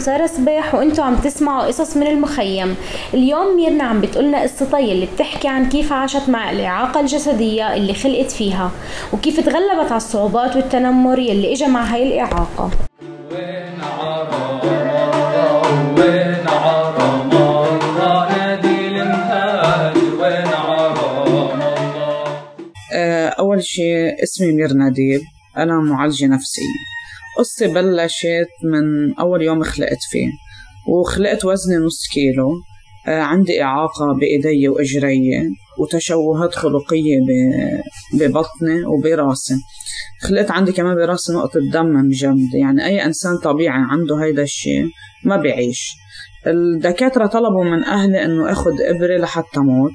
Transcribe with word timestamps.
سارة 0.00 0.26
صبيح 0.26 0.74
وأنتم 0.74 1.02
عم 1.02 1.16
تسمعوا 1.16 1.66
قصص 1.66 1.96
من 1.96 2.06
المخيم. 2.06 2.76
اليوم 3.14 3.56
ميرنا 3.56 3.84
عم 3.84 4.00
بتقولنا 4.00 4.42
قصتها 4.42 4.78
يلي 4.78 5.06
بتحكي 5.06 5.48
عن 5.48 5.68
كيف 5.68 5.92
عاشت 5.92 6.28
مع 6.28 6.50
الإعاقة 6.50 7.00
الجسدية 7.00 7.74
اللي 7.74 7.94
خلقت 7.94 8.30
فيها 8.30 8.70
وكيف 9.12 9.40
تغلبت 9.40 9.92
على 9.92 9.96
الصعوبات 9.96 10.56
والتنمر 10.56 11.18
يلي 11.18 11.52
اجى 11.52 11.66
مع 11.66 11.84
هاي 11.84 12.02
الإعاقة. 12.02 12.70
آه، 22.92 23.28
أول 23.28 23.64
شيء 23.64 24.22
اسمي 24.22 24.52
ميرنا 24.52 24.88
ديب. 24.88 25.20
أنا 25.56 25.80
معالجة 25.80 26.26
نفسية 26.26 26.90
قصتي 27.40 27.66
بلشت 27.68 28.52
من 28.64 29.14
أول 29.14 29.42
يوم 29.42 29.62
خلقت 29.62 30.02
فيه 30.10 30.28
وخلقت 30.88 31.44
وزني 31.44 31.76
نص 31.76 32.08
كيلو. 32.12 32.50
آه، 33.08 33.20
عندي 33.20 33.62
إعاقة 33.62 34.12
بإيدي 34.20 34.68
وإجري 34.68 35.20
وتشوهات 35.78 36.54
خلقية 36.54 37.18
ببطني 38.14 38.84
وبراسي. 38.84 39.54
خلقت 40.22 40.50
عندي 40.50 40.72
كمان 40.72 40.94
براسي 40.94 41.32
نقطة 41.32 41.60
دم 41.72 41.86
مجمد 41.86 42.54
يعني 42.54 42.84
أي 42.84 43.04
إنسان 43.04 43.38
طبيعي 43.38 43.82
عنده 43.90 44.16
هيدا 44.16 44.42
الشيء 44.42 44.88
ما 45.24 45.36
بيعيش. 45.36 45.92
الدكاترة 46.46 47.26
طلبوا 47.26 47.64
من 47.64 47.84
أهلي 47.84 48.24
إنه 48.24 48.52
أخد 48.52 48.80
إبرة 48.80 49.16
لحتى 49.16 49.60
موت 49.60 49.92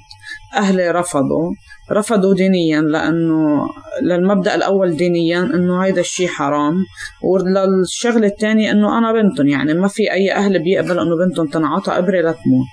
أهلي 0.56 0.92
رفضوا. 0.92 1.52
رفضوا 1.92 2.34
دينيا 2.34 2.82
لأنه 2.82 3.70
للمبدأ 4.02 4.56
الأول 4.56 4.96
دينيا 4.96 5.40
إنه 5.40 5.84
هيدا 5.84 6.02
الشيء 6.02 6.28
حرام 6.28 6.76
وللشغلة 7.24 8.28
الثانية 8.28 8.72
إنه 8.72 8.98
أنا 8.98 9.12
بنتهم 9.12 9.48
يعني 9.48 9.74
ما 9.74 9.88
في 9.88 10.12
أي 10.12 10.34
أهل 10.34 10.64
بيقبل 10.64 11.00
إنه 11.00 11.18
بنتهم 11.26 11.48
تنعطى 11.48 11.98
إبرة 11.98 12.20
لتموت. 12.20 12.68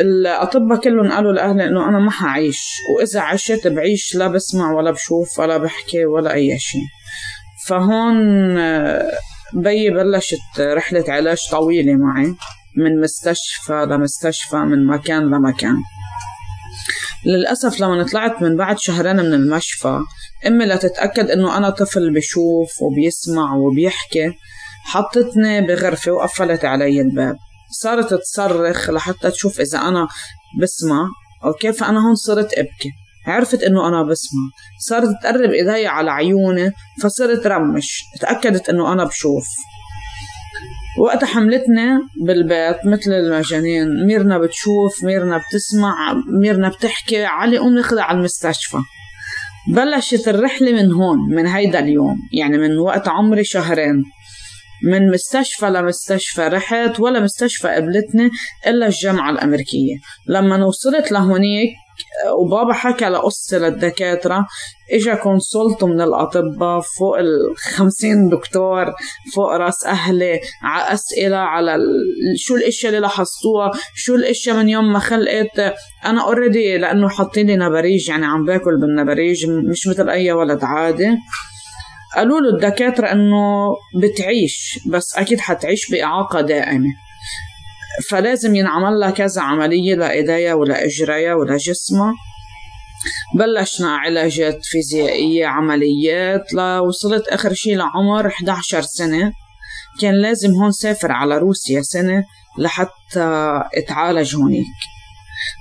الأطباء 0.00 0.80
كلهم 0.80 1.12
قالوا 1.12 1.32
لأهلي 1.32 1.64
إنه 1.64 1.88
أنا 1.88 1.98
ما 1.98 2.10
حعيش 2.10 2.60
وإذا 2.94 3.20
عشت 3.20 3.66
بعيش 3.66 4.14
لا 4.14 4.28
بسمع 4.28 4.72
ولا 4.72 4.90
بشوف 4.90 5.38
ولا 5.38 5.58
بحكي 5.58 6.04
ولا 6.04 6.32
أي 6.32 6.58
شيء 6.58 6.82
فهون 7.66 8.16
بيي 9.54 9.90
بلشت 9.90 10.60
رحلة 10.60 11.04
علاج 11.08 11.38
طويلة 11.50 11.94
معي 11.94 12.34
من 12.76 13.00
مستشفى 13.00 13.86
لمستشفى 13.90 14.56
من 14.56 14.86
مكان 14.86 15.22
لمكان. 15.22 15.76
للأسف 17.26 17.80
لما 17.80 18.02
طلعت 18.02 18.42
من 18.42 18.56
بعد 18.56 18.78
شهرين 18.78 19.16
من 19.16 19.34
المشفى 19.34 19.98
أمي 20.46 20.64
لتتأكد 20.64 21.30
إنه 21.30 21.56
أنا 21.56 21.70
طفل 21.70 22.14
بشوف 22.14 22.82
وبيسمع 22.82 23.54
وبيحكي 23.54 24.32
حطتني 24.84 25.66
بغرفة 25.66 26.12
وقفلت 26.12 26.64
علي 26.64 27.00
الباب. 27.00 27.36
صارت 27.70 28.14
تصرخ 28.14 28.90
لحتى 28.90 29.30
تشوف 29.30 29.60
إذا 29.60 29.78
أنا 29.78 30.08
بسمع 30.60 31.08
أوكي؟ 31.44 31.72
فأنا 31.72 32.06
هون 32.06 32.14
صرت 32.14 32.52
أبكي. 32.58 32.90
عرفت 33.26 33.62
إنه 33.62 33.88
أنا 33.88 34.02
بسمع. 34.02 34.40
صارت 34.80 35.08
تقرب 35.22 35.50
إيدي 35.50 35.86
على 35.86 36.10
عيوني 36.10 36.72
فصرت 37.02 37.46
رمش. 37.46 38.02
تأكدت 38.20 38.68
إنه 38.68 38.92
أنا 38.92 39.04
بشوف. 39.04 39.46
وقتها 41.00 41.26
حملتني 41.26 41.98
بالبيت 42.26 42.76
مثل 42.86 43.12
المجانين. 43.12 44.06
ميرنا 44.06 44.38
بتشوف 44.38 45.04
ميرنا 45.04 45.38
بتسمع 45.38 46.14
ميرنا 46.40 46.68
بتحكي. 46.68 47.24
علي 47.24 47.58
قوم 47.58 47.74
ناخذها 47.74 48.02
على 48.02 48.18
المستشفى. 48.18 48.78
بلشت 49.68 50.28
الرحلة 50.28 50.72
من 50.72 50.92
هون 50.92 51.18
من 51.34 51.46
هيدا 51.46 51.78
اليوم 51.78 52.16
يعني 52.32 52.58
من 52.58 52.78
وقت 52.78 53.08
عمري 53.08 53.44
شهرين. 53.44 54.04
من 54.84 55.10
مستشفى 55.10 55.66
لمستشفى 55.66 56.42
رحت 56.42 57.00
ولا 57.00 57.20
مستشفى 57.20 57.68
قبلتني 57.68 58.30
إلا 58.66 58.86
الجامعة 58.86 59.30
الأمريكية. 59.30 59.96
لما 60.28 60.64
وصلت 60.64 61.12
لهونيك 61.12 61.70
وبابا 62.38 62.72
حكى 62.72 63.04
لقصة 63.04 63.58
للدكاترة. 63.58 64.46
إجا 64.92 65.14
كونسولت 65.14 65.84
من 65.84 66.00
الأطباء 66.00 66.80
فوق 66.80 67.18
ال 67.18 67.56
50 67.56 68.28
دكتور 68.28 68.86
فوق 69.34 69.56
رأس 69.56 69.86
أهلي 69.86 70.40
على 70.62 70.94
أسئلة 70.94 71.36
على 71.36 71.76
شو 72.36 72.56
الإشياء 72.56 72.90
اللي 72.90 73.00
لاحظتوها 73.00 73.70
شو 73.94 74.14
الإشياء 74.14 74.56
من 74.56 74.68
يوم 74.68 74.92
ما 74.92 74.98
خلقت. 74.98 75.74
أنا 76.04 76.22
already 76.24 76.78
لأنه 76.78 77.08
حاطين 77.08 77.46
لي 77.46 77.56
نبريج 77.56 78.08
يعني 78.08 78.26
عم 78.26 78.44
باكل 78.44 78.80
بالنبريج 78.80 79.46
مش 79.46 79.86
مثل 79.86 80.08
أي 80.08 80.32
ولد 80.32 80.58
عادي. 80.62 81.16
قالوا 82.16 82.40
له 82.40 82.48
الدكاترة 82.48 83.12
إنه 83.12 83.74
بتعيش 84.02 84.78
بس 84.86 85.16
أكيد 85.16 85.40
حتعيش 85.40 85.90
بإعاقة 85.90 86.40
دائمة. 86.40 86.88
فلازم 88.08 88.54
ينعمل 88.54 89.00
لها 89.00 89.10
كذا 89.10 89.42
عملية 89.42 89.94
لإيديها 89.94 90.54
ولإجريها 90.54 91.34
ولجسمها 91.34 92.12
بلشنا 93.34 93.96
علاجات 93.96 94.58
فيزيائية 94.64 95.46
عمليات 95.46 96.52
لوصلت 96.54 97.28
آخر 97.28 97.52
شي 97.54 97.74
لعمر 97.74 98.26
11 98.26 98.82
سنة. 98.82 99.32
كان 100.00 100.14
لازم 100.14 100.50
هون 100.50 100.72
سافر 100.72 101.12
على 101.12 101.38
روسيا 101.38 101.82
سنة 101.82 102.24
لحتى 102.58 103.62
أتعالج 103.74 104.36
هونيك. 104.36 104.66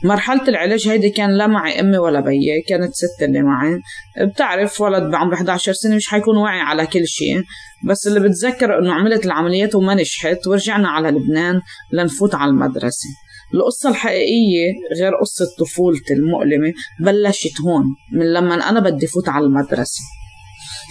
مرحلة 0.04 0.48
العلاج 0.48 0.88
هيدي 0.88 1.10
كان 1.10 1.38
لا 1.38 1.48
معي 1.48 1.80
أمي 1.80 1.98
ولا 1.98 2.20
بيي 2.20 2.62
كانت 2.68 2.94
ست 2.94 3.24
اللي 3.24 3.42
معي. 3.42 3.82
بتعرف 4.22 4.82
ولد 4.82 5.12
بعمر 5.12 5.34
11 5.34 5.74
سنة 5.74 5.96
مش 5.96 6.08
حيكون 6.08 6.38
واعي 6.38 6.60
على 6.60 6.88
كل 6.88 7.08
شيء. 7.08 7.44
بس 7.84 8.08
اللي 8.08 8.20
بتذكر 8.20 8.80
إنه 8.80 8.94
عملت 8.94 9.26
العمليات 9.26 9.76
وما 9.76 9.94
نجحت 9.94 10.48
ورجعنا 10.48 10.90
على 10.90 11.10
لبنان 11.10 11.62
لنفوت 11.94 12.36
على 12.36 12.50
المدرسة. 12.52 13.10
القصة 13.54 13.90
الحقيقية 13.90 14.72
غير 15.00 15.12
قصة 15.22 15.46
طفولتي 15.60 16.14
المؤلمة 16.14 16.74
بلشت 17.00 17.62
هون 17.62 17.84
من 18.12 18.34
لما 18.34 18.70
أنا 18.70 18.80
بدي 18.80 19.08
فوت 19.08 19.30
على 19.30 19.46
المدرسة. 19.46 20.02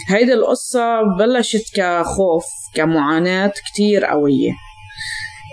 هيدي 0.09 0.33
القصة 0.33 1.01
بلشت 1.19 1.75
كخوف 1.75 2.45
كمعاناة 2.75 3.53
كتير 3.65 4.05
قوية. 4.05 4.51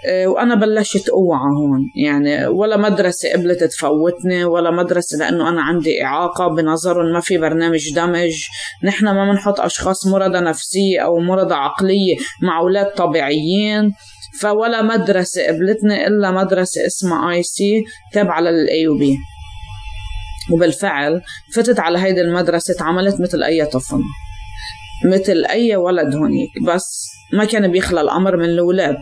آه، 0.06 0.27
وأنا 0.27 0.55
بلشت 0.55 1.09
أوعى 1.09 1.41
هون. 1.41 1.81
يعني 2.05 2.47
ولا 2.47 2.77
مدرسة 2.77 3.33
قبلت 3.33 3.65
تفوتني 3.65 4.44
ولا 4.44 4.71
مدرسة 4.71 5.19
لأنه 5.19 5.49
أنا 5.49 5.62
عندي 5.62 6.05
إعاقة 6.05 6.49
بنظرهم 6.49 7.12
ما 7.12 7.21
في 7.21 7.39
برنامج 7.39 7.94
دمج. 7.94 8.34
نحن 8.84 9.05
ما 9.05 9.33
بنحط 9.33 9.61
أشخاص 9.61 10.06
مرضى 10.06 10.41
نفسية 10.41 11.00
أو 11.00 11.19
مرضى 11.19 11.55
عقلية 11.55 12.16
مع 12.43 12.59
أولاد 12.59 12.87
طبيعيين. 12.87 13.93
فولا 14.41 14.83
مدرسة 14.83 15.47
قبلتني 15.47 16.06
إلا 16.06 16.31
مدرسة 16.31 16.87
اسمها 16.87 17.33
IC 17.33 17.84
تابعة 18.12 18.41
لل 18.41 18.89
AUB. 18.89 19.17
وبالفعل 20.53 21.22
فتت 21.55 21.81
على 21.81 21.99
هيدي 21.99 22.21
المدرسة 22.21 22.75
تعاملت 22.75 23.21
مثل 23.21 23.43
أي 23.43 23.66
طفل 23.66 24.00
مثل 25.05 25.45
أي 25.50 25.77
ولد 25.77 26.15
هونيك. 26.15 26.50
بس 26.66 27.09
ما 27.33 27.45
كان 27.45 27.72
بيخلى 27.72 28.00
الأمر 28.00 28.37
من 28.37 28.45
الأولاد. 28.45 28.97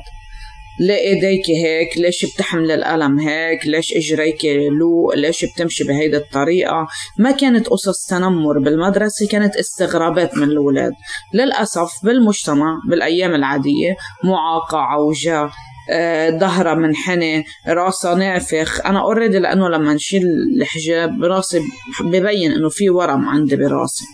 ليه 0.81 0.99
إيديك 0.99 1.51
هيك 1.51 1.99
ليش 1.99 2.27
بتحمل 2.35 2.71
القلم 2.71 3.19
هيك؟ 3.19 3.67
ليش 3.67 3.93
إجريك 3.93 4.45
لو؟ 4.81 5.13
ليش 5.13 5.45
بتمشي 5.45 5.85
بهيدي 5.85 6.17
الطريقة؟ 6.17 6.87
ما 7.19 7.31
كانت 7.31 7.69
قصص 7.69 8.07
تنمر 8.07 8.59
بالمدرسة 8.59 9.27
كانت 9.27 9.57
استغرابات 9.57 10.37
من 10.37 10.43
الأولاد. 10.43 10.93
للأسف 11.35 11.91
بالمجتمع 12.05 12.81
بالأيام 12.91 13.35
العادية 13.35 13.97
معاقة 14.25 14.79
عوجة 14.79 15.51
آه، 15.91 16.31
ظهرها 16.31 16.75
منحني 16.75 17.45
راسها 17.69 18.15
نافخ. 18.15 18.87
أنا 18.87 19.01
already 19.01 19.39
لأنه 19.39 19.69
لما 19.69 19.95
نشيل 19.95 20.23
الحجاب 20.61 21.25
راسي 21.25 21.61
ببين 22.01 22.53
إنه 22.53 22.69
في 22.69 22.91
ورم 22.91 23.29
عندي 23.29 23.57
براسي. 23.57 24.05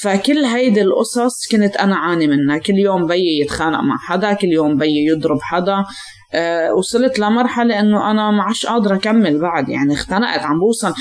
فكل 0.00 0.44
هيدي 0.44 0.82
القصص 0.82 1.48
كنت 1.52 1.76
أنا 1.76 1.96
عاني 1.96 2.26
منها. 2.26 2.58
كل 2.58 2.74
يوم 2.74 3.06
بيي 3.06 3.40
يتخانق 3.40 3.80
مع 3.80 3.96
حدا 3.98 4.32
كل 4.32 4.48
يوم 4.48 4.76
بيي 4.76 5.06
يضرب 5.06 5.38
حدا. 5.42 5.84
أه 6.34 6.74
وصلت 6.74 7.18
لمرحلة 7.18 7.80
إنه 7.80 8.10
أنا 8.10 8.30
ما 8.30 8.42
عادش 8.42 8.66
قادرة 8.66 8.96
أكمل 8.96 9.40
بعد. 9.40 9.68
يعني 9.68 9.94
اختنقت 9.94 10.40
عم 10.40 10.58
بوصل 10.58 10.94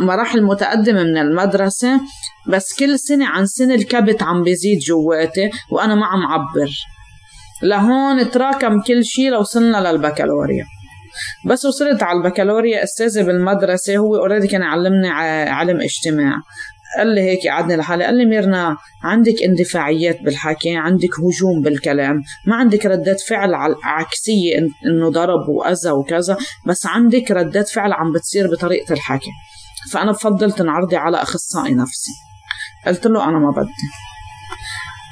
مراحل 0.00 0.42
متقدمة 0.42 1.02
من 1.02 1.16
المدرسة 1.16 2.00
بس 2.48 2.78
كل 2.78 2.98
سنة 2.98 3.26
عن 3.26 3.46
سنة 3.46 3.74
الكبت 3.74 4.22
عم 4.22 4.42
بيزيد 4.42 4.78
جواتي 4.78 5.50
وأنا 5.70 5.94
ما 5.94 6.06
عم 6.06 6.26
عبر. 6.26 6.70
لهون 7.62 8.30
تراكم 8.30 8.80
كل 8.80 9.04
شيء 9.04 9.30
لوصلنا 9.30 9.92
للبكالوريا. 9.92 10.64
بس 11.46 11.64
وصلت 11.64 12.02
على 12.02 12.18
البكالوريا 12.18 12.84
استاذي 12.84 13.22
بالمدرسة 13.22 13.96
هو 13.96 14.16
اوريدي 14.16 14.46
كان 14.46 14.60
يعلمني 14.60 15.08
علم 15.50 15.80
اجتماع. 15.80 16.36
قال 16.98 17.14
لي 17.14 17.20
هيك 17.20 17.46
قعدني 17.48 17.76
لحالي 17.76 18.04
قال 18.04 18.14
لي 18.14 18.24
ميرنا 18.24 18.76
عندك 19.02 19.42
اندفاعيات 19.42 20.22
بالحكي 20.22 20.76
عندك 20.76 21.20
هجوم 21.20 21.62
بالكلام 21.62 22.22
ما 22.46 22.56
عندك 22.56 22.86
ردات 22.86 23.20
فعل 23.20 23.54
عكسية 23.84 24.58
إنه 24.86 25.10
ضرب 25.10 25.48
وأذى 25.48 25.90
وكذا 25.90 26.36
بس 26.66 26.86
عندك 26.86 27.30
ردات 27.30 27.68
فعل 27.68 27.92
عم 27.92 28.12
بتصير 28.12 28.50
بطريقة 28.50 28.92
الحكي 28.92 29.30
فأنا 29.90 30.12
بفضل 30.12 30.52
تنعرضي 30.52 30.96
على 30.96 31.16
أخصائي 31.16 31.74
نفسي. 31.74 32.12
قلت 32.86 33.06
له 33.06 33.28
أنا 33.28 33.38
ما 33.38 33.50
بدي. 33.50 33.70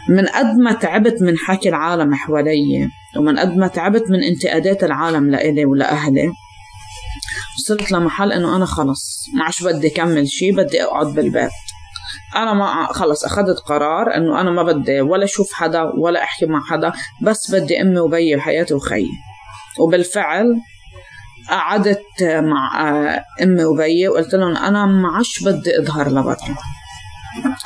من 0.09 0.27
قد 0.27 0.57
ما 0.57 0.73
تعبت 0.73 1.23
من 1.23 1.39
حكي 1.39 1.69
العالم 1.69 2.15
حوالي 2.15 2.91
ومن 3.17 3.39
قد 3.39 3.57
ما 3.57 3.67
تعبت 3.67 4.11
من 4.11 4.23
انتقادات 4.23 4.85
العالم 4.85 5.31
لإلي 5.31 5.65
ولأهلي 5.65 6.33
وصلت 7.59 7.93
لمحل 7.93 8.33
إنه 8.33 8.57
أنا 8.57 8.67
خلص 8.67 9.27
ما 9.35 9.45
عادش 9.45 9.63
بدي 9.63 9.91
كمل 9.91 10.29
شي 10.29 10.53
بدي 10.53 10.83
أقعد 10.83 11.07
بالبيت. 11.07 11.51
أنا 12.37 12.53
ما 12.53 12.87
خلص 12.93 13.25
أخذت 13.25 13.59
قرار 13.59 14.17
إنه 14.17 14.41
أنا 14.41 14.51
ما 14.51 14.63
بدي 14.63 15.01
ولا 15.01 15.25
أشوف 15.25 15.53
حدا 15.53 15.83
ولا 15.83 16.23
أحكي 16.23 16.47
مع 16.47 16.61
حدا 16.71 16.93
بس 17.23 17.55
بدي 17.55 17.81
أمي 17.81 17.99
وبيي 18.01 18.37
وحياتي 18.37 18.75
وخيي 18.75 19.09
وبالفعل 19.81 20.57
قعدت 21.51 22.05
مع 22.23 22.71
أمي 23.43 23.65
وبيي 23.65 24.09
وقلت 24.09 24.35
لهم 24.35 24.57
أنا 24.57 24.87
ما 24.87 25.09
عادش 25.09 25.43
بدي 25.45 25.79
إظهر 25.79 26.09
لبرا 26.09 26.37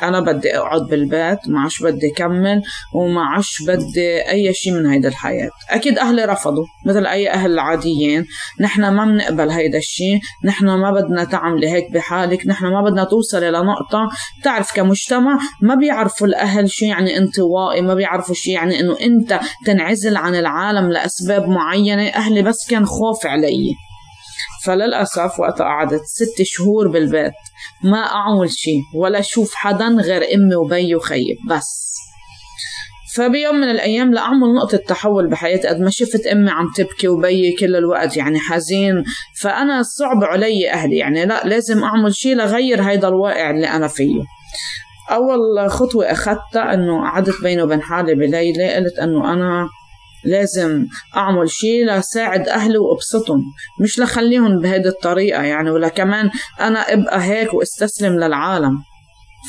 أنا 0.03 0.19
بدي 0.19 0.57
أقعد 0.57 0.81
بالبيت 0.81 1.39
ما 1.47 1.59
عادش 1.59 1.81
بدي 1.83 2.09
كمل 2.09 2.61
وما 2.93 3.21
عادش 3.21 3.63
بدي 3.67 4.29
أي 4.29 4.53
شيء 4.53 4.73
من 4.73 4.85
هيدا 4.85 5.07
الحياة. 5.09 5.49
أكيد 5.69 5.97
أهلي 5.97 6.25
رفضوا 6.25 6.65
مثل 6.85 7.05
أي 7.05 7.29
أهل 7.29 7.59
عاديين 7.59 8.25
نحن 8.61 8.87
ما 8.87 9.05
بنقبل 9.05 9.49
هيدا 9.49 9.77
الشيء 9.77 10.19
نحن 10.45 10.65
ما 10.65 10.91
بدنا 10.91 11.23
تعملي 11.23 11.69
هيك 11.69 11.91
بحالك 11.91 12.47
نحن 12.47 12.65
ما 12.65 12.81
بدنا 12.81 13.03
توصلي 13.03 13.51
لنقطة. 13.51 14.09
بتعرف 14.41 14.75
كمجتمع 14.75 15.39
ما 15.61 15.75
بيعرفوا 15.75 16.27
الأهل 16.27 16.69
شو 16.69 16.85
يعني 16.85 17.17
انطوائي 17.17 17.81
ما 17.81 17.93
بيعرفوا 17.93 18.35
شو 18.35 18.51
يعني 18.51 18.79
إنه 18.79 18.97
أنت 19.01 19.39
تنعزل 19.65 20.17
عن 20.17 20.35
العالم 20.35 20.91
لأسباب 20.91 21.47
معينة. 21.49 22.07
أهلي 22.07 22.41
بس 22.41 22.69
كان 22.69 22.85
خوف 22.85 23.25
علي. 23.25 23.86
فللأسف 24.65 25.39
وقت 25.39 25.61
قعدت 25.61 26.01
ست 26.05 26.41
شهور 26.43 26.87
بالبيت 26.87 27.33
ما 27.83 27.97
أعمل 27.97 28.49
شي 28.51 28.75
ولا 28.95 29.19
أشوف 29.19 29.53
حدا 29.53 29.87
غير 29.87 30.23
أمي 30.35 30.55
وبي 30.55 30.95
وخيي 30.95 31.37
بس. 31.49 31.87
فبيوم 33.15 33.55
من 33.55 33.69
الأيام 33.69 34.13
لأعمل 34.13 34.53
نقطة 34.55 34.77
تحول 34.77 35.29
بحياتي 35.29 35.67
قد 35.67 35.79
ما 35.79 35.89
شفت 35.89 36.27
أمي 36.27 36.51
عم 36.51 36.71
تبكي 36.75 37.07
وبي 37.07 37.51
كل 37.51 37.75
الوقت 37.75 38.17
يعني 38.17 38.39
حزين. 38.39 39.03
فأنا 39.41 39.83
صعب 39.83 40.23
علي 40.23 40.71
أهلي 40.71 40.97
يعني 40.97 41.25
لا 41.25 41.43
لازم 41.45 41.83
أعمل 41.83 42.15
شي 42.15 42.33
لغير 42.35 42.81
هيدا 42.81 43.07
الواقع 43.07 43.49
اللي 43.49 43.67
أنا 43.67 43.87
فيه. 43.87 44.23
أول 45.11 45.69
خطوة 45.69 46.11
أخذتها 46.11 46.73
أنه 46.73 47.03
قعدت 47.03 47.41
بيني 47.43 47.61
وبين 47.61 47.81
حالي 47.81 48.15
بليلة 48.15 48.75
قلت 48.75 48.99
أنه 48.99 49.33
أنا 49.33 49.67
لازم 50.27 50.85
أعمل 51.15 51.49
شيء 51.49 51.85
لساعد 51.85 52.47
أهلي 52.47 52.77
وأبسطهم 52.77 53.41
مش 53.81 53.99
لخليهم 53.99 54.59
بهيدي 54.59 54.89
الطريقة 54.89 55.43
يعني 55.43 55.69
ولا 55.69 55.87
كمان 55.87 56.29
أنا 56.59 56.93
أبقى 56.93 57.23
هيك 57.23 57.53
وأستسلم 57.53 58.13
للعالم. 58.13 58.77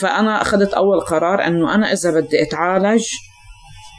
فأنا 0.01 0.43
أخذت 0.43 0.75
أول 0.75 1.01
قرار 1.01 1.47
أنه 1.47 1.75
أنا 1.75 1.93
إذا 1.93 2.11
بدي 2.21 2.43
أتعالج 2.43 3.05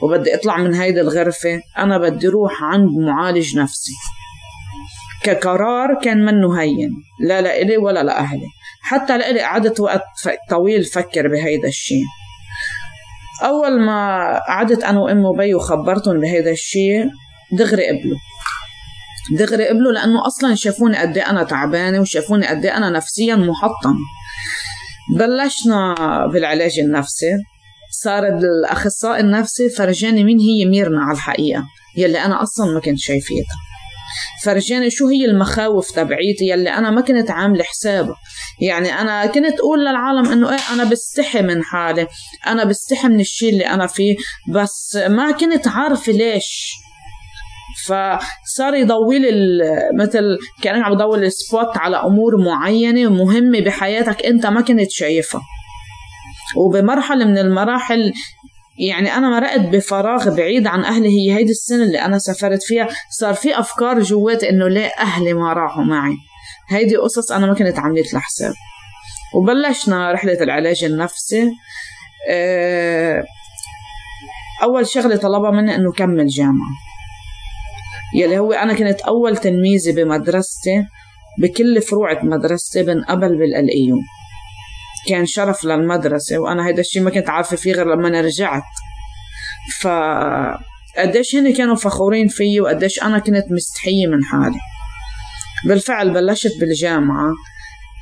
وبدي 0.04 0.36
أطلع 0.36 0.58
من 0.58 0.74
هيدي 0.74 1.02
الغرفة 1.02 1.62
أنا 1.78 1.98
بدي 1.98 2.28
روح 2.28 2.64
عند 2.64 2.90
معالج 2.98 3.58
نفسي. 3.58 3.94
كقرار 5.24 6.00
كان 6.04 6.26
منه 6.26 6.62
هين 6.62 6.90
لا 7.28 7.42
لإلي 7.42 7.78
ولا 7.78 8.04
لأهلي. 8.04 8.48
حتى 8.81 9.18
لإلي 9.18 9.40
قعدت 9.40 9.80
وقت 9.80 10.04
طويل 10.50 10.84
فكر 10.84 11.28
بهيدا 11.28 11.68
الشيء. 11.68 12.04
أول 13.44 13.81
ما 13.81 14.33
قعدت 14.47 14.83
أنا 14.83 15.00
وأمي 15.00 15.25
وبي 15.25 15.53
وخبرتهم 15.53 16.19
بهيدا 16.19 16.51
الشيء 16.51 17.06
دغري 17.51 17.88
قبلوا. 17.88 18.18
دغري 19.39 19.68
قبلوا 19.68 19.91
لأنه 19.91 20.27
أصلا 20.27 20.56
شافوني 20.56 20.97
قد 20.97 21.18
إيه 21.18 21.30
أنا 21.30 21.44
تعبانة 21.44 22.00
وشافوني 22.00 22.47
قد 22.47 22.65
إيه 22.65 22.77
أنا 22.77 22.89
نفسيا 22.89 23.36
محطم. 23.36 23.95
بلشنا 25.18 25.95
بالعلاج 26.33 26.80
النفسي. 26.80 27.31
صار 28.03 28.27
الأخصائي 28.27 29.19
النفسي 29.19 29.69
فرجاني 29.69 30.24
مين 30.24 30.39
هي 30.39 30.65
ميرنا 30.65 31.01
على 31.01 31.15
الحقيقة 31.15 31.63
يلي 31.97 32.25
أنا 32.25 32.44
أصلا 32.44 32.74
ما 32.74 32.80
كنت 32.80 32.97
شايفيتها. 32.97 33.69
فرجاني 34.44 34.89
شو 34.89 35.07
هي 35.07 35.25
المخاوف 35.25 35.91
تبعيتي؟ 35.91 36.47
يلي 36.50 36.69
أنا 36.69 36.91
ما 36.91 37.01
كنت 37.01 37.31
عاملة 37.31 37.63
حسابها 37.63 38.15
يعني 38.61 39.01
أنا 39.01 39.25
كنت 39.25 39.59
أقول 39.59 39.85
للعالم 39.85 40.31
إنه 40.31 40.50
إيه 40.50 40.59
أنا 40.73 40.83
بستحي 40.83 41.41
من 41.41 41.63
حالي. 41.63 42.07
أنا 42.47 42.63
بستحي 42.63 43.07
من 43.07 43.19
الشيء 43.19 43.50
اللي 43.50 43.67
أنا 43.67 43.88
فيه. 43.88 44.15
بس 44.50 45.00
ما 45.07 45.31
كنت 45.31 45.67
عارفة 45.67 46.11
ليش. 46.11 46.71
فصار 47.85 48.73
يضوي 48.73 49.19
لي 49.19 49.31
مثل 50.00 50.38
كان 50.61 50.81
عم 50.83 50.94
يضوي 50.94 51.17
السبوت 51.17 51.77
على 51.77 51.97
أمور 51.97 52.38
معينة 52.38 53.09
مهمة 53.09 53.59
بحياتك 53.59 54.25
أنت 54.25 54.45
ما 54.45 54.61
كنت 54.61 54.91
شايفها. 54.91 55.41
وبمرحلة 56.57 57.25
من 57.25 57.38
المراحل 57.38 58.13
يعني 58.80 59.16
أنا 59.16 59.30
مرقت 59.30 59.60
بفراغ 59.60 60.36
بعيد 60.36 60.68
عن 60.68 60.84
أهلي 60.84 61.10
هي 61.10 61.38
هيدي 61.38 61.52
السنة 61.52 61.84
اللي 61.84 62.02
أنا 62.02 62.18
سافرت 62.18 62.64
فيها. 62.64 62.88
صار 63.10 63.34
في 63.34 63.60
أفكار 63.60 64.02
جواتي 64.02 64.50
إنه 64.50 64.68
ليه 64.68 64.92
أهلي 65.00 65.34
ما 65.34 65.54
راحوا 65.54 65.84
معي. 65.84 66.16
هيدي 66.70 66.96
قصص 66.96 67.31
أنا 67.31 67.48
ما 67.48 67.54
كنت 67.54 67.80
عملت 67.80 68.14
لها 68.14 68.22
حساب. 68.22 68.54
وبلشنا 69.36 70.12
رحلة 70.12 70.44
العلاج 70.44 70.84
النفسي. 70.84 71.52
آه، 72.30 73.24
أول 74.64 74.88
شغلة 74.88 75.16
طلبها 75.16 75.52
مني 75.52 75.76
إنه 75.76 75.92
كمل 75.92 76.28
جامعة. 76.28 76.70
يلي 78.16 78.40
هو 78.40 78.52
أنا 78.54 78.74
كنت 78.74 79.02
أول 79.02 79.38
تلميذة 79.38 79.92
بمدرستي 79.92 80.86
بكل 81.40 81.81
فروع 81.81 82.24
مدرستي 82.24 82.84
بنقبل 82.84 83.38
بالألقيوم 83.38 84.02
كان 85.07 85.25
شرف 85.25 85.66
للمدرسة 85.66 86.38
وأنا 86.40 86.68
هيدا 86.68 86.81
الشيء 86.81 87.01
ما 87.01 87.10
كنت 87.10 87.30
عارفة 87.30 87.56
فيه 87.56 87.74
غير 87.74 87.96
لما 87.96 88.22
رجعت. 88.22 88.63
ف 89.81 89.88
قديش 90.98 91.36
هن 91.36 91.54
كانوا 91.54 91.75
فخورين 91.75 92.28
فيي 92.28 92.62
وقديش 92.62 93.04
أنا 93.04 93.19
كنت 93.19 93.46
مستحية 93.51 94.07
من 94.07 94.24
حالي. 94.24 94.60
بالفعل 95.66 96.13
بلشت 96.13 96.60
بالجامعة 96.60 97.31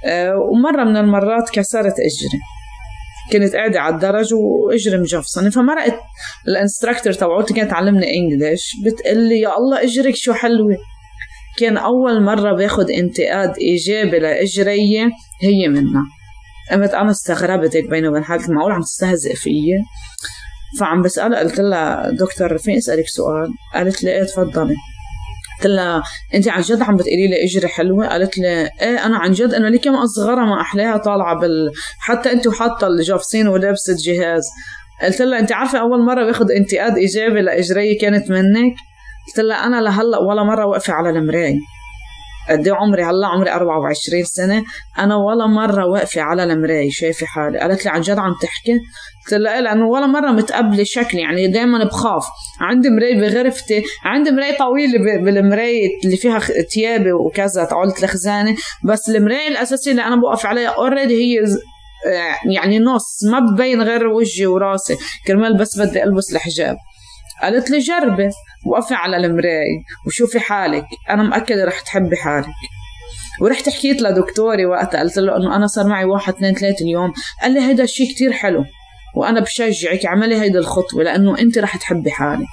آه، 0.06 0.36
ومرة 0.38 0.84
من 0.84 0.98
المرات 0.98 1.50
كسرت 1.50 1.94
إجري. 1.94 2.40
كنت 3.32 3.56
قاعدة 3.56 3.82
على 3.82 3.96
الدرج 3.96 4.34
وإجري 4.34 4.98
مجفصنة. 4.98 5.50
فمرقت 5.50 6.00
الإنستراكتور 6.48 7.14
تبعوتي 7.14 7.54
كانت 7.54 7.72
تعلمني 7.72 8.18
انجلش 8.18 8.72
بتقلي 8.86 9.40
يا 9.40 9.58
الله 9.58 9.84
إجرك 9.84 10.16
شو 10.16 10.34
حلوة. 10.34 10.78
كان 11.60 11.78
أول 11.78 12.24
مرة 12.24 12.54
باخد 12.54 12.92
انتقاد 12.92 13.58
إيجابي 13.58 14.20
لإجرية 14.20 15.10
هي 15.42 15.68
منها. 15.68 16.04
قمت 16.72 16.94
أنا 16.94 17.12
استغربت 17.12 17.76
هيك 17.76 17.90
بيني 17.90 18.08
وبين 18.08 18.24
حالي 18.24 18.44
معقول 18.50 18.72
عم 18.72 18.82
تستهزئ 18.82 19.36
فيي 19.36 19.84
فعم 20.80 21.02
بسألها 21.02 21.40
قلت 21.40 21.60
لها 21.60 22.10
دكتور 22.12 22.58
فين 22.58 22.78
أسألك 22.78 23.08
سؤال؟ 23.08 23.50
قالت 23.74 24.04
لي 24.04 24.12
إيه 24.12 24.24
تفضلي. 24.24 24.76
قلت 25.58 25.68
لها 25.68 26.04
أنت 26.34 26.48
عن 26.48 26.62
جد 26.62 26.82
عم 26.82 26.96
بتقولي 26.96 27.28
لي 27.28 27.44
إجري 27.44 27.68
حلوة؟ 27.68 28.08
قالت 28.08 28.38
لي 28.38 28.70
إيه 28.82 29.06
أنا 29.06 29.18
عن 29.18 29.32
جد 29.32 29.54
انه 29.54 29.70
لي 29.70 29.78
كم 29.78 29.96
أصغرها 29.96 30.46
ما 30.46 30.62
أحلاها 30.62 30.98
طالعة 30.98 31.40
بال 31.40 31.72
حتى 32.00 32.32
انت 32.32 32.48
وحاطه 32.48 32.88
الجافسين 32.88 33.48
ولابسة 33.48 33.96
جهاز. 34.00 34.44
قلت 35.04 35.22
لها 35.22 35.40
أنت 35.40 35.52
عارفة 35.52 35.80
أول 35.80 36.06
مرة 36.06 36.26
باخذ 36.26 36.52
انتقاد 36.52 36.98
إيجابي 36.98 37.42
لإجري 37.42 37.96
كانت 37.96 38.32
منك؟ 38.32 38.74
قلت 39.28 39.40
لها 39.46 39.66
أنا 39.66 39.82
لهلأ 39.82 40.18
ولا 40.18 40.44
مرة 40.44 40.66
واقفة 40.66 40.94
على 40.94 41.10
المراية. 41.10 41.58
قد 42.50 42.68
إيه 42.68 42.74
عمري؟ 42.74 43.04
هلأ 43.04 43.28
عمري 43.28 43.52
24 43.52 44.24
سنة. 44.24 44.64
أنا 45.00 45.16
ولا 45.16 45.48
مرة 45.48 45.86
واقفة 45.86 46.22
على 46.22 46.44
المراية 46.44 46.90
شايفة 46.90 47.26
حالي. 47.26 47.60
قالت 47.60 47.86
لي 47.86 47.92
عن 47.92 48.02
جد 48.02 48.18
عم 48.18 48.34
تحكي؟ 48.42 48.80
قلت 49.26 49.34
لها 49.34 49.56
إيه، 49.56 49.60
لأنه 49.60 49.88
ولا 49.88 50.08
مرة 50.08 50.32
متقبلة 50.32 50.84
شكلي. 50.84 51.22
يعني 51.22 51.48
دائما 51.48 51.84
بخاف. 51.84 52.26
عندي 52.62 52.90
مراية 52.90 53.22
بغرفتي. 53.22 53.84
عندي 54.06 54.32
مراية 54.32 54.58
طويلة 54.58 55.00
بالمراية 55.24 55.90
اللي 56.06 56.18
فيها 56.18 56.40
ثيابي 56.74 57.12
وكذا 57.12 57.64
تعولت 57.64 58.04
الخزانة. 58.04 58.56
بس 58.84 59.10
المراية 59.10 59.48
الأساسية 59.48 59.92
اللي 59.92 60.04
أنا 60.04 60.16
بوقف 60.16 60.46
عليها 60.46 60.70
اوريدي 60.70 61.16
هي 61.16 61.46
يعني 62.54 62.80
نص. 62.80 63.24
ما 63.32 63.40
ببين 63.40 63.82
غير 63.82 64.08
وجهي 64.08 64.46
وراسي. 64.48 64.98
كرمال 65.28 65.58
بس 65.58 65.80
بدي 65.80 66.04
ألبس 66.04 66.34
الحجاب. 66.34 66.78
قالت 67.42 67.70
لي 67.72 67.80
جربي 67.80 68.30
وقفي 68.66 68.94
على 68.94 69.18
المراية 69.18 69.84
وشوفي 70.08 70.40
حالك 70.40 70.86
أنا 71.10 71.24
مأكدة 71.24 71.66
رح 71.66 71.80
تحبي 71.80 72.16
حالك. 72.16 72.48
ورحت 73.42 73.70
حكيت 73.70 74.02
لدكتوري 74.02 74.66
وقتها 74.66 75.00
قلت 75.00 75.18
له 75.18 75.38
إنه 75.38 75.56
أنا 75.56 75.68
صار 75.68 75.88
معي 75.88 76.06
واحد 76.06 76.34
اثنين 76.34 76.54
ثلاثة 76.54 76.86
اليوم. 76.86 77.14
قال 77.42 77.52
لي 77.52 77.60
هيدا 77.60 77.84
الشيء 77.84 78.12
كتير 78.12 78.34
حلو 78.34 78.66
وأنا 79.16 79.40
بشجعك 79.40 80.06
اعملي 80.06 80.42
هيدي 80.42 80.58
الخطوة 80.58 81.04
لأنه 81.04 81.40
أنت 81.40 81.58
رح 81.58 81.78
تحبي 81.78 82.12
حالك. 82.12 82.48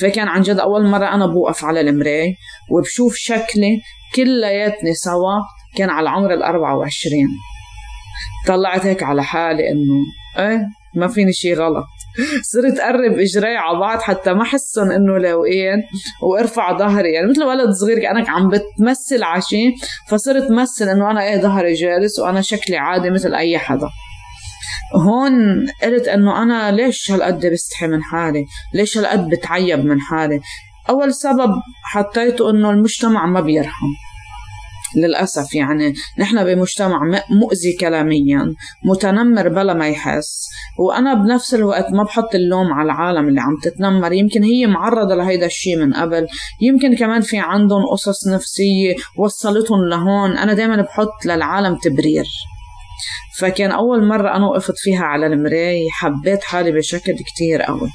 فكان 0.00 0.28
عن 0.28 0.42
جد 0.42 0.58
أول 0.58 0.86
مرة 0.86 1.14
أنا 1.14 1.26
بوقف 1.26 1.64
على 1.64 1.80
المراية 1.80 2.34
وبشوف 2.70 3.14
شكلي 3.16 3.80
كلياتني 4.14 4.94
سوا 4.94 5.40
كان 5.76 5.90
على 5.90 6.10
عمر 6.10 6.34
ال 6.34 6.42
24 6.42 7.12
طلعت 8.46 8.86
هيك 8.86 9.02
على 9.02 9.24
حالي 9.24 9.70
إنه 9.70 10.00
إيه 10.38 10.66
ما 10.96 11.08
فيني 11.08 11.32
شي 11.32 11.54
غلط. 11.54 11.86
صرت 12.42 12.80
قرب 12.80 13.18
إجري 13.18 13.56
على 13.56 13.78
بعض 13.78 13.98
حتى 13.98 14.32
ما 14.32 14.44
حسن 14.44 14.92
إنه 14.92 15.18
لاوقين 15.18 15.82
وارفع 16.22 16.78
ظهري. 16.78 17.12
يعني 17.12 17.30
مثل 17.30 17.44
ولد 17.44 17.70
صغير 17.70 17.98
كأنك 17.98 18.28
عم 18.28 18.48
بتمثل 18.48 19.22
عشي 19.22 19.74
فصرت 20.08 20.50
مثل 20.50 20.88
إنه 20.88 21.10
أنا 21.10 21.22
إيه 21.22 21.40
ظهري 21.40 21.72
جالس 21.72 22.18
وأنا 22.18 22.40
شكلي 22.40 22.76
عادي 22.76 23.10
مثل 23.10 23.34
أي 23.34 23.58
حدا. 23.58 23.88
هون 24.94 25.66
قلت 25.82 26.08
إنه 26.08 26.42
أنا 26.42 26.72
ليش 26.72 27.10
هالقد 27.10 27.46
بستحي 27.46 27.86
من 27.86 28.02
حالي؟ 28.02 28.44
ليش 28.74 28.98
هالقد 28.98 29.28
بتعيب 29.28 29.84
من 29.84 30.00
حالي؟ 30.00 30.40
أول 30.88 31.14
سبب 31.14 31.50
حطيته 31.84 32.50
إنه 32.50 32.70
المجتمع 32.70 33.26
ما 33.26 33.40
بيرحم. 33.40 33.86
للأسف 34.96 35.54
يعني. 35.54 35.94
نحن 36.18 36.44
بمجتمع 36.44 37.00
مؤذي 37.30 37.72
كلاميا 37.80 38.54
متنمر 38.84 39.48
بلا 39.48 39.74
ما 39.74 39.88
يحس. 39.88 40.48
وأنا 40.78 41.14
بنفس 41.14 41.54
الوقت 41.54 41.92
ما 41.92 42.02
بحط 42.02 42.34
اللوم 42.34 42.72
على 42.72 42.86
العالم 42.86 43.28
اللي 43.28 43.40
عم 43.40 43.56
تتنمر. 43.62 44.12
يمكن 44.12 44.42
هي 44.42 44.66
معرضة 44.66 45.14
لهيدا 45.14 45.46
الشيء 45.46 45.76
من 45.76 45.92
قبل. 45.92 46.26
يمكن 46.60 46.96
كمان 46.96 47.20
في 47.20 47.38
عندهم 47.38 47.86
قصص 47.86 48.28
نفسية 48.28 48.94
وصلتهم 49.16 49.84
لهون. 49.88 50.38
أنا 50.38 50.54
دايما 50.54 50.82
بحط 50.82 51.26
للعالم 51.26 51.76
تبرير. 51.76 52.24
فكان 53.38 53.70
أول 53.70 54.06
مرة 54.06 54.36
أنا 54.36 54.46
وقفت 54.46 54.74
فيها 54.76 55.04
على 55.04 55.26
المراية 55.26 55.88
حبيت 55.90 56.44
حالي 56.44 56.72
بشكل 56.72 57.12
كتير 57.12 57.62
قوي. 57.62 57.90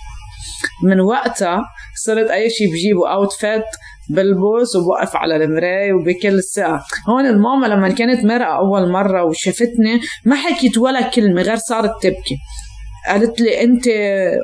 من 0.84 1.00
وقتها 1.00 1.66
صرت 2.06 2.30
أي 2.30 2.50
شيء 2.50 2.72
بجيبه 2.72 3.14
أوتفيت 3.14 3.64
بلبس 4.10 4.76
وبوقف 4.76 5.16
على 5.16 5.36
المراية 5.36 5.94
وبكل 5.94 6.44
ثقة 6.44 6.84
هون 7.10 7.26
الماما 7.26 7.68
لما 7.68 7.90
كانت 7.90 8.26
مرقة 8.26 8.58
أول 8.58 8.92
مرة 8.92 9.24
وشافتني 9.24 10.00
ما 10.26 10.36
حكيت 10.36 10.78
ولا 10.78 11.02
كلمة 11.02 11.42
غير 11.42 11.56
صارت 11.56 11.92
تبكي. 12.02 12.38
قالت 13.08 13.42
لي 13.42 13.64
أنت 13.64 13.84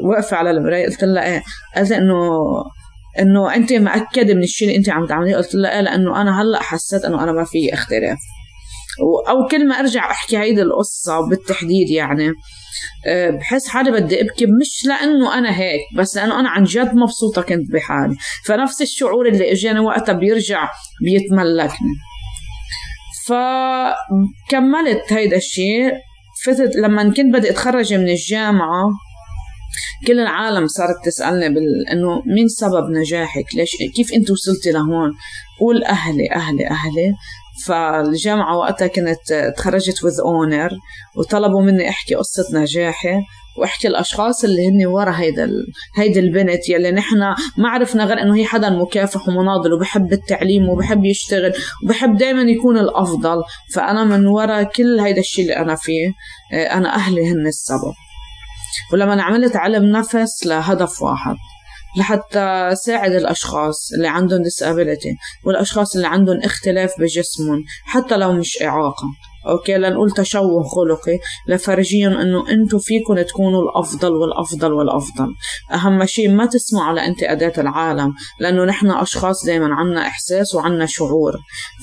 واقفة 0.03 0.37
على 0.37 0.51
المراية. 0.51 0.85
قلت 0.85 1.03
لها 1.03 1.25
إيه؟ 1.25 1.43
قالت 1.75 1.91
إنه 1.91 2.31
إنه 3.19 3.55
أنت 3.55 3.73
مأكدة 3.73 4.33
من 4.33 4.43
الشيء 4.43 4.67
اللي 4.67 4.77
أنت 4.77 4.89
عم 4.89 5.05
تعمليه. 5.05 5.35
قلت 5.35 5.55
لها 5.55 5.75
إيه؟ 5.75 5.81
لأنه 5.81 6.21
أنا 6.21 6.41
هلأ 6.41 6.61
حسيت 6.61 7.05
إنه 7.05 7.23
أنا 7.23 7.31
ما 7.31 7.43
في 7.43 7.73
اختلاف 7.73 8.17
أو 9.29 9.47
كل 9.47 9.67
ما 9.67 9.79
أرجع 9.79 10.11
أحكي 10.11 10.37
هيدي 10.37 10.61
القصة 10.61 11.29
بالتحديد 11.29 11.89
يعني. 11.89 12.33
آه، 13.07 13.29
بحس 13.29 13.67
حالي 13.67 13.91
بدي 13.91 14.21
أبكي 14.21 14.45
مش 14.45 14.85
لأنه 14.85 15.37
أنا 15.37 15.59
هيك 15.59 15.81
بس 15.97 16.15
لأنه 16.15 16.39
أنا 16.39 16.49
عن 16.49 16.63
جد 16.63 16.95
مبسوطة 16.95 17.41
كنت 17.41 17.71
بحالي. 17.71 18.15
فنفس 18.45 18.81
الشعور 18.81 19.27
اللي 19.27 19.51
إجاني 19.51 19.79
وقتها 19.79 20.13
بيرجع 20.13 20.69
بيتملكني. 21.03 21.95
فكملت 23.27 25.13
هيدا 25.13 25.37
الشيء. 25.37 25.91
فتت 26.43 26.75
لما 26.75 27.03
كنت 27.03 27.33
بدي 27.33 27.49
أتخرج 27.49 27.93
من 27.93 28.09
الجامعة 28.09 28.89
كل 30.07 30.19
العالم 30.19 30.67
صارت 30.67 31.05
تسألني 31.05 31.49
بال... 31.49 31.87
إنه 31.91 32.21
مين 32.25 32.47
سبب 32.47 32.89
نجاحك؟ 32.89 33.45
ليش 33.55 33.71
كيف 33.95 34.13
أنت 34.13 34.31
وصلتي 34.31 34.71
لهون؟ 34.71 35.11
قول 35.59 35.83
أهلي 35.83 36.31
أهلي 36.31 36.67
أهلي. 36.67 37.13
فالجامعة 37.65 38.57
وقتها 38.57 38.87
كنت 38.87 39.53
تخرجت 39.57 40.03
وذ 40.03 40.19
اونر 40.19 40.69
وطلبوا 41.17 41.61
مني 41.61 41.89
أحكي 41.89 42.15
قصة 42.15 42.43
نجاحي 42.53 43.19
وأحكي 43.57 43.87
الأشخاص 43.87 44.43
اللي 44.43 44.67
هن 44.67 44.85
ورا 44.85 45.11
هيدا 45.11 45.43
ال... 45.43 45.67
هيدي 45.97 46.19
البنت 46.19 46.69
يلي 46.69 46.91
نحن 46.91 47.17
ما 47.57 47.69
عرفنا 47.69 48.03
غير 48.05 48.21
إنه 48.21 48.35
هي 48.35 48.45
حدا 48.45 48.69
مكافح 48.69 49.27
ومناضل 49.27 49.73
وبحب 49.73 50.13
التعليم 50.13 50.69
وبحب 50.69 51.05
يشتغل 51.05 51.53
وبحب 51.83 52.17
دائما 52.17 52.41
يكون 52.41 52.77
الأفضل. 52.77 53.43
فأنا 53.73 54.03
من 54.03 54.25
ورا 54.25 54.63
كل 54.63 54.99
هيدا 54.99 55.19
الشيء 55.19 55.43
اللي 55.43 55.57
أنا 55.57 55.75
فيه 55.75 56.11
آه، 56.53 56.65
أنا 56.65 56.95
أهلي 56.95 57.31
هن 57.31 57.47
السبب. 57.47 57.93
ولما 58.93 59.23
عملت 59.23 59.55
علم 59.55 59.85
نفس 59.85 60.45
لهدف 60.45 61.01
واحد. 61.01 61.35
لحتى 61.97 62.71
ساعد 62.75 63.11
الأشخاص 63.11 63.93
اللي 63.93 64.07
عندهم 64.07 64.43
disability 64.43 65.15
والأشخاص 65.45 65.95
اللي 65.95 66.07
عندهم 66.07 66.39
اختلاف 66.43 66.91
بجسمهم 66.99 67.63
حتى 67.85 68.17
لو 68.17 68.33
مش 68.33 68.61
إعاقة. 68.61 69.07
أوكي؟ 69.47 69.77
لنقول 69.77 70.11
تشوه 70.11 70.63
خلقي 70.63 71.19
لفرجيهم 71.47 72.13
إنه 72.13 72.49
أنتم 72.49 72.79
فيكم 72.79 73.21
تكونوا 73.21 73.61
الأفضل 73.61 74.11
والأفضل 74.11 74.73
والأفضل. 74.73 75.27
أهم 75.73 76.05
شيء 76.05 76.29
ما 76.29 76.45
تسمعوا 76.45 76.85
على 76.85 77.05
انتقادات 77.05 77.59
العالم 77.59 78.13
لأنه 78.39 78.65
نحن 78.65 78.91
أشخاص 78.91 79.45
دائما 79.45 79.75
عنا 79.75 80.01
إحساس 80.07 80.55
وعنا 80.55 80.85
شعور. 80.85 81.33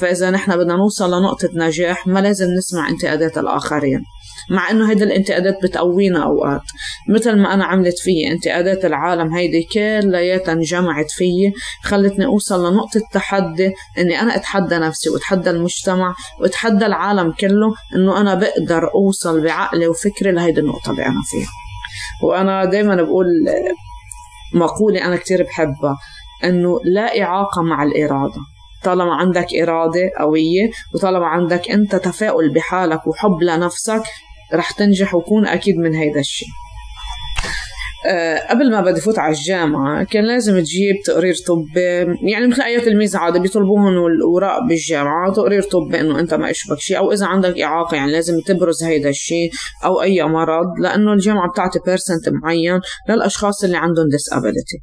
فإذا 0.00 0.30
نحن 0.30 0.56
بدنا 0.56 0.76
نوصل 0.76 1.10
لنقطة 1.14 1.48
نجاح 1.54 2.06
ما 2.06 2.20
لازم 2.20 2.46
نسمع 2.58 2.88
انتقادات 2.88 3.38
الآخرين. 3.38 4.02
مع 4.50 4.70
إنه 4.70 4.90
هيدي 4.90 5.04
الانتقادات 5.04 5.58
بتقوينا 5.62 6.24
أوقات. 6.24 6.60
مثل 7.08 7.36
ما 7.36 7.54
أنا 7.54 7.64
عملت 7.64 7.98
فيي 7.98 8.32
انتقادات 8.32 8.84
العالم 8.84 9.34
هيدي 9.34 9.62
كلياتها 9.74 10.52
انجمعت 10.52 11.10
فيي 11.10 11.52
خلتني 11.82 12.26
أوصل 12.26 12.72
لنقطة 12.72 13.00
تحدي 13.12 13.72
إني 13.98 14.20
أنا 14.20 14.36
أتحدى 14.36 14.78
نفسي 14.78 15.10
وأتحدى 15.10 15.50
المجتمع 15.50 16.14
وأتحدى 16.40 16.86
العالم 16.86 17.32
كله 17.32 17.74
إنه 17.96 18.20
أنا 18.20 18.34
بقدر 18.34 18.90
أوصل 18.94 19.40
بعقلي 19.44 19.88
وفكري 19.88 20.32
لهيدي 20.32 20.60
النقطة 20.60 20.90
اللي 20.90 21.06
أنا 21.06 21.22
فيها. 21.30 21.48
وأنا 22.22 22.64
دائما 22.64 22.94
بقول 22.94 23.26
مقولة 24.54 25.04
أنا 25.04 25.16
كتير 25.16 25.42
بحبها 25.42 25.98
إنه 26.44 26.80
لا 26.84 27.22
إعاقة 27.22 27.62
مع 27.62 27.82
الإرادة. 27.82 28.40
طالما 28.84 29.14
عندك 29.14 29.46
إرادة 29.62 30.10
قوية 30.18 30.70
وطالما 30.94 31.26
عندك 31.26 31.70
أنت 31.70 31.96
تفاؤل 31.96 32.54
بحالك 32.54 33.06
وحب 33.06 33.42
لنفسك 33.42 34.02
رح 34.54 34.70
تنجح 34.70 35.14
وكون 35.14 35.46
أكيد 35.46 35.76
من 35.76 35.94
هيدا 35.94 36.20
الشيء. 36.20 36.48
أه 38.06 38.48
قبل 38.50 38.70
ما 38.70 38.80
بدي 38.80 39.00
فوت 39.00 39.18
على 39.18 39.32
الجامعة 39.32 40.04
كان 40.04 40.24
لازم 40.24 40.58
تجيب 40.60 40.96
تقرير 41.04 41.34
طبي. 41.46 41.80
يعني 42.32 42.46
مثل 42.46 42.62
أي 42.62 42.80
تلميذ 42.80 43.16
عادي 43.16 43.38
بيطلبوهم 43.38 44.06
الأوراق 44.06 44.62
بالجامعة 44.68 45.32
تقرير 45.32 45.62
طبي 45.62 46.00
إنه 46.00 46.20
أنت 46.20 46.34
ما 46.34 46.50
إشبك 46.50 46.78
شيء 46.78 46.98
أو 46.98 47.12
إذا 47.12 47.26
عندك 47.26 47.60
إعاقة 47.60 47.94
يعني 47.94 48.12
لازم 48.12 48.40
تبرز 48.46 48.84
هيدا 48.84 49.08
الشيء 49.08 49.50
أو 49.84 50.02
أي 50.02 50.22
مرض 50.24 50.66
لأنه 50.82 51.12
الجامعة 51.12 51.50
بتعطي 51.50 51.78
بيرسنت 51.86 52.28
معين 52.42 52.80
للأشخاص 53.08 53.64
اللي 53.64 53.76
عندهم 53.76 54.06
disability. 54.06 54.82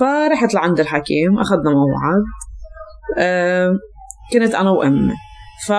فرحت 0.00 0.54
لعند 0.54 0.80
الحكيم 0.80 1.38
أخذنا 1.38 1.70
موعد. 1.70 2.22
أه 3.18 3.72
كنت 4.32 4.54
أنا 4.54 4.70
وأمي. 4.70 5.14
ف 5.66 5.72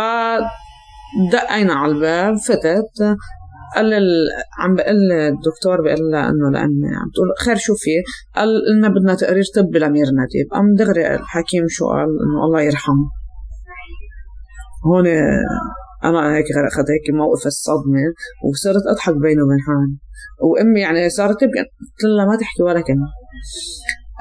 دقينا 1.32 1.74
على 1.74 1.92
الباب 1.92 2.36
فتت 2.38 3.18
قال 3.76 3.86
لي 3.86 3.98
عم 4.60 4.76
بقول 4.76 5.12
الدكتور 5.12 5.82
بيقول 5.82 6.12
لها 6.12 6.30
إنه 6.30 6.50
لأني 6.52 6.88
عم 6.96 7.10
تقول 7.16 7.28
خير 7.46 7.56
شو 7.56 7.76
في؟ 7.76 7.92
قال 8.36 8.50
لنا 8.78 8.90
بدنا 8.90 9.16
تقرير 9.16 9.44
طبي 9.56 9.80
لمير 9.80 10.06
نديب 10.06 10.48
قام 10.52 10.76
دغري 10.76 11.16
الحكيم 11.16 11.66
شو 11.68 11.88
قال؟ 11.88 12.08
إنه 12.24 12.46
الله 12.46 12.62
يرحمه. 12.62 13.10
هون 14.86 15.08
أنا 16.04 16.36
هيك 16.36 16.46
اخذت 16.46 16.90
هيك 16.92 17.16
موقف 17.16 17.46
الصدمة 17.46 18.00
وصرت 18.50 18.84
أضحك 18.88 19.14
بيني 19.14 19.42
وبين 19.42 19.60
حالي. 19.68 19.98
وأمي 20.42 20.80
يعني 20.80 21.10
صارت 21.10 21.42
تبكي 21.42 21.60
قلت 21.60 22.04
لها 22.18 22.26
ما 22.26 22.36
تحكي 22.36 22.64
ولا 22.64 22.82
كلمة. 22.82 23.08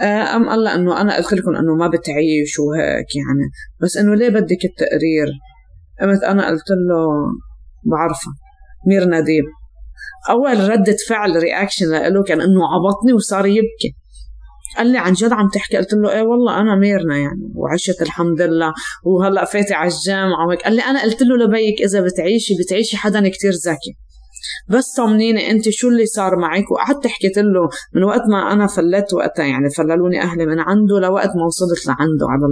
قام 0.00 0.48
قال 0.48 0.64
لها 0.64 0.74
إنه 0.74 1.00
أنا 1.00 1.16
قلت 1.16 1.32
لكم 1.32 1.56
إنه 1.56 1.74
ما 1.74 1.88
بتعيش 1.88 2.58
وهيك 2.58 3.16
يعني. 3.16 3.50
بس 3.82 3.96
إنه 3.96 4.14
ليه 4.14 4.28
بدك 4.28 4.64
التقرير؟ 4.64 5.28
قمت 6.02 6.22
أنا 6.22 6.48
قلت 6.48 6.70
له 6.70 7.06
بعرفه 7.90 8.30
مير 8.88 9.04
نديب 9.04 9.44
أول 10.30 10.70
ردة 10.70 10.96
فعل 11.08 11.36
reaction 11.36 11.86
له 11.86 12.22
كان 12.22 12.40
إنه 12.40 12.60
عبطني 12.74 13.12
وصار 13.12 13.46
يبكي. 13.46 13.96
قال 14.78 14.86
لي 14.86 14.98
عن 14.98 15.12
جد 15.12 15.32
عم 15.32 15.48
تحكي؟ 15.48 15.76
قلت 15.76 15.92
له 15.92 16.12
إيه 16.12 16.22
والله 16.22 16.60
أنا 16.60 16.76
ميرنا 16.76 17.16
يعني 17.18 17.52
وعشت 17.54 18.02
الحمد 18.02 18.42
لله 18.42 18.72
وهلأ 19.04 19.44
فايتة 19.44 19.74
على 19.74 19.90
الجامعة 19.90 20.46
وهيك. 20.46 20.62
قال 20.62 20.76
لي 20.76 20.82
أنا 20.82 21.02
قلت 21.02 21.22
له 21.22 21.36
لبيك 21.36 21.82
إذا 21.82 22.00
بتعيشي 22.00 22.54
بتعيشي 22.54 22.96
حدا 22.96 23.28
كتير 23.28 23.52
ذكي. 23.66 23.96
بس 24.68 24.94
طمنيني 24.96 25.50
أنت 25.50 25.68
شو 25.68 25.88
اللي 25.88 26.06
صار 26.06 26.36
معك؟ 26.36 26.70
وقعدت 26.70 27.06
حكيت 27.06 27.38
له 27.38 27.68
من 27.94 28.02
وقت 28.04 28.22
ما 28.30 28.52
أنا 28.52 28.66
فلت 28.66 29.14
وقتها 29.14 29.44
يعني 29.44 29.70
فللوني 29.70 30.22
أهلي 30.22 30.46
من 30.46 30.60
عنده 30.60 31.00
لوقت 31.00 31.30
ما 31.36 31.44
وصلت 31.46 31.86
لعنده 31.86 32.26
على 32.28 32.46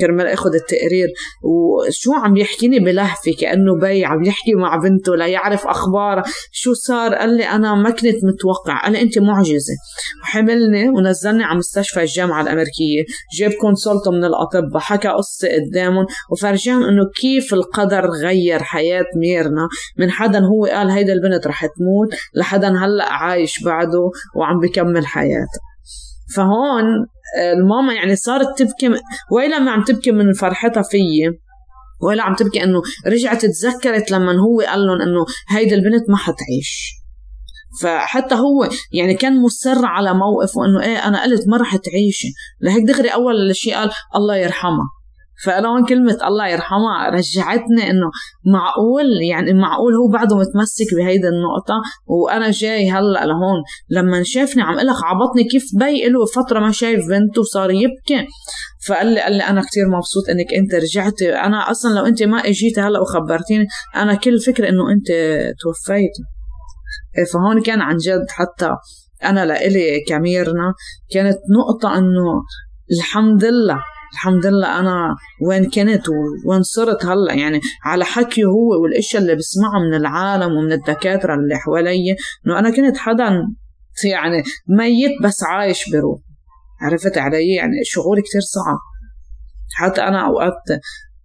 كرمال 0.00 0.26
اخذ 0.26 0.54
التقرير. 0.54 1.08
وشو 1.44 2.12
عم 2.12 2.36
يحكيني 2.36 2.78
بلهفة 2.78 3.32
كأنه 3.40 3.78
بي 3.80 4.04
عم 4.04 4.24
يحكي 4.24 4.54
مع 4.54 4.76
بنته 4.76 5.16
ليعرف 5.16 5.66
أخبار 5.66 6.22
شو 6.52 6.72
صار؟ 6.72 7.14
قال 7.14 7.36
لي 7.36 7.44
أنا 7.44 7.74
ما 7.74 7.90
كنت 7.90 8.24
متوقع. 8.24 8.82
قال 8.82 8.92
لي 8.92 9.02
انت 9.02 9.18
معجزة. 9.18 9.74
وحملني 10.22 10.88
ونزلني 10.88 11.44
على 11.44 11.58
مستشفى 11.58 12.00
الجامعة 12.00 12.42
الأمريكية. 12.42 13.04
جاب 13.38 13.52
كونسلت 13.52 14.08
من 14.08 14.24
الاطباء 14.24 14.78
حكى 14.78 15.08
قصة 15.08 15.48
قدامهم. 15.48 16.06
وفرجاهم 16.32 16.82
إنه 16.82 17.02
كيف 17.20 17.54
القدر 17.54 18.10
غير 18.10 18.62
حياة 18.62 19.04
ميرنا. 19.20 19.68
من 19.98 20.10
حدا 20.10 20.38
هو 20.38 20.64
قال 20.64 20.90
هيدا 20.90 21.12
البنت 21.12 21.46
رح 21.46 21.66
تموت 21.66 22.08
لحدا 22.34 22.68
هلأ 22.68 23.12
عايش 23.12 23.62
بعده 23.64 24.10
وعم 24.36 24.60
بكمل 24.60 25.06
حياته. 25.06 25.60
فهون 26.36 26.84
الماما 27.52 27.94
يعني 27.94 28.16
صارت 28.16 28.58
تبكي 28.58 29.00
ويلا 29.32 29.58
ما 29.58 29.70
عم 29.70 29.84
تبكي 29.84 30.12
من 30.12 30.32
فرحتها 30.32 30.82
فيي 30.82 31.40
ولا 32.02 32.22
عم 32.22 32.34
تبكي 32.34 32.64
إنه 32.64 32.82
رجعت 33.06 33.46
تذكرت 33.46 34.10
لما 34.10 34.32
هو 34.32 34.60
قال 34.60 34.80
لهم 34.86 35.00
إنه 35.00 35.26
هيدي 35.48 35.74
البنت 35.74 36.10
ما 36.10 36.16
حتعيش. 36.16 36.92
فحتى 37.82 38.34
هو 38.34 38.68
يعني 38.92 39.14
كان 39.14 39.42
مصر 39.42 39.84
على 39.84 40.14
موقفه 40.14 40.64
إنه 40.64 40.82
إيه 40.82 41.08
أنا 41.08 41.22
قلت 41.22 41.48
ما 41.48 41.56
رح 41.56 41.76
تعيشي. 41.76 42.28
لهيك 42.60 42.84
دغري 42.84 43.08
أول 43.08 43.56
شيء 43.56 43.74
قال 43.74 43.90
الله 44.16 44.36
يرحمها. 44.36 44.97
فانا 45.44 45.68
هون 45.68 45.84
كلمة 45.84 46.18
الله 46.26 46.48
يرحمها 46.48 47.10
رجعتني 47.10 47.90
إنه 47.90 48.10
معقول 48.46 49.06
يعني 49.30 49.52
معقول 49.52 49.94
هو 49.94 50.08
بعده 50.12 50.36
متمسك 50.36 50.94
بهيدي 50.96 51.28
النقطة. 51.28 51.74
وأنا 52.06 52.50
جاي 52.50 52.90
هلأ 52.90 53.26
لهون 53.26 53.62
لما 53.90 54.22
شافني 54.24 54.62
عم 54.62 54.74
لك 54.74 54.96
عبطني 55.04 55.44
كيف 55.44 55.64
بي 55.78 56.08
له 56.08 56.26
فترة 56.26 56.60
ما 56.60 56.72
شايف 56.72 57.00
بنته 57.08 57.40
وصار 57.40 57.70
يبكي. 57.70 58.26
فقال 58.86 59.06
لي 59.06 59.20
قال 59.20 59.32
لي 59.32 59.42
أنا 59.42 59.60
كثير 59.60 59.88
مبسوط 59.88 60.28
إنك 60.30 60.54
أنت 60.54 60.74
رجعتي. 60.74 61.34
أنا 61.34 61.70
أصلا 61.70 61.94
لو 61.94 62.06
أنت 62.06 62.22
ما 62.22 62.38
اجيتي 62.38 62.80
هلأ 62.80 63.00
وخبرتيني 63.00 63.66
أنا 63.96 64.14
كل 64.14 64.40
فكره 64.40 64.68
إنه 64.68 64.92
أنت 64.92 65.06
توفيتي. 65.60 66.22
إيه، 67.18 67.24
فهون 67.24 67.62
كان 67.62 67.80
عن 67.80 67.96
جد 67.96 68.26
حتى 68.30 68.70
أنا 69.24 69.44
لإلي 69.44 70.04
كميرنا 70.08 70.74
كانت 71.10 71.38
نقطة 71.58 71.98
إنه 71.98 72.42
الحمد 72.98 73.44
لله 73.44 73.82
الحمد 74.12 74.46
لله 74.46 74.80
أنا 74.80 75.16
وين 75.46 75.70
كنت 75.70 76.02
وين 76.46 76.62
صرت 76.62 77.04
هلأ 77.04 77.34
يعني 77.34 77.60
على 77.84 78.04
حكيه 78.04 78.44
هو 78.44 78.82
والأشياء 78.82 79.22
اللي 79.22 79.34
بسمعها 79.36 79.78
من 79.88 79.94
العالم 79.94 80.52
ومن 80.52 80.72
الدكاترة 80.72 81.34
اللي 81.34 81.56
حوالي 81.56 82.16
إنه 82.46 82.58
أنا 82.58 82.70
كنت 82.70 82.96
حدا 82.96 83.30
يعني 84.04 84.42
ميت 84.68 85.22
بس 85.22 85.42
عايش 85.42 85.90
بروح 85.92 86.20
عرفت 86.80 87.18
علي؟ 87.18 87.54
يعني 87.54 87.72
شعور 87.84 88.20
كتير 88.20 88.40
صعب. 88.40 88.78
حتى 89.74 90.00
أنا 90.02 90.26
أوقات 90.26 90.80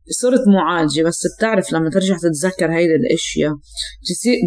صرت 0.09 0.47
معالجة 0.47 1.03
بس 1.03 1.21
بتعرف 1.37 1.73
لما 1.73 1.89
ترجع 1.89 2.17
تتذكر 2.17 2.71
هيدي 2.71 2.95
الأشياء 2.95 3.53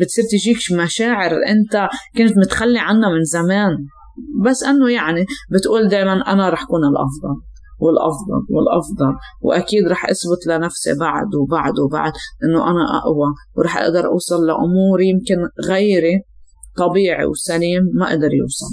بتصير 0.01 0.25
تجيك 0.31 0.59
مشاعر 0.83 1.33
أنت 1.47 1.89
كنت 2.17 2.39
متخلي 2.39 2.79
عنها 2.79 3.11
من 3.11 3.25
زمان. 3.25 3.77
بس 4.45 4.63
إنه 4.63 4.93
يعني 4.93 5.27
بتقول 5.51 5.89
دائما 5.89 6.33
أنا 6.33 6.51
رح 6.51 6.65
كون 6.65 6.81
الأفضل. 6.85 7.56
والأفضل 7.79 8.41
والأفضل. 8.51 9.19
وأكيد 9.41 9.89
رح 9.89 10.05
أثبت 10.05 10.47
لنفسي 10.47 10.95
بعد 11.01 11.35
وبعد 11.35 11.79
وبعد 11.79 12.13
إنه 12.45 12.71
أنا 12.71 12.99
أقوى 12.99 13.29
ورح 13.57 13.77
أقدر 13.77 14.07
أوصل 14.07 14.47
لأمور 14.47 15.01
يمكن 15.01 15.37
غيري 15.69 16.23
طبيعي 16.77 17.25
وسليم 17.27 17.83
ما 17.95 18.11
قدر 18.11 18.35
يوصل 18.35 18.73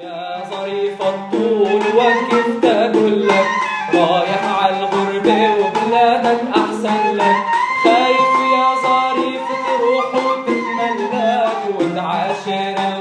يا 0.00 0.44
ظريف 0.50 1.02
الطول 1.02 1.82
وكيف 1.98 2.60
تقول 2.62 3.28
لك 3.28 3.46
رايح 3.94 4.62
على 4.62 4.78
الغربة 4.78 5.40
وبلادك 5.60 6.40
أحسن 6.56 7.16
لك. 7.16 7.36
خايف 7.84 8.32
يا 8.54 8.68
ظريف 8.86 9.46
تروح 9.66 10.14
وتتملك 10.14 11.80
وتعاشر 11.80 12.91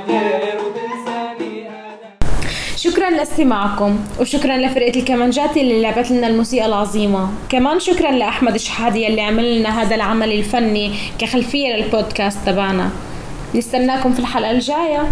شكرا. 2.84 3.10
لاستماعكم 3.10 4.00
وشكرا 4.20 4.58
لفرقة 4.58 5.00
الكمانجات 5.00 5.58
اللي 5.58 5.82
لعبت 5.82 6.12
لنا 6.12 6.28
الموسيقى 6.28 6.66
العظيمة. 6.66 7.30
كمان 7.50 7.80
شكرا 7.80 8.12
لأحمد 8.12 8.58
شحادي 8.58 9.08
اللي 9.08 9.22
عمل 9.22 9.60
لنا 9.60 9.82
هذا 9.82 9.96
العمل 9.96 10.32
الفني 10.32 10.94
كخلفية 11.20 11.76
للبودكاست 11.76 12.38
تبعنا. 12.46 12.90
نستناكم 13.56 14.14
في 14.14 14.20
الحلقة 14.20 14.52
الجاية. 14.52 15.12